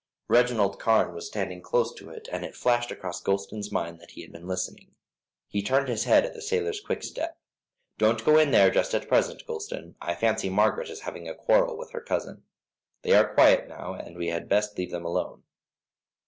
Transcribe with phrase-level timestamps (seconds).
[0.29, 4.23] Reginald Carne was standing close to it, and it flashed across Gulston's mind that he
[4.23, 4.95] had been listening.
[5.47, 7.37] He turned his head at the sailor's quick step.
[7.99, 11.77] "Don't go in there just at present, Gulston, I fancy Margaret is having a quarrel
[11.77, 12.41] with her cousin.
[13.03, 15.43] They are quiet now, we had best leave them alone."